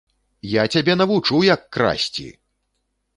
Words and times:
Я 0.53 0.61
цябе 0.75 0.95
навучу, 1.01 1.41
як 1.49 1.61
красці! 1.77 2.25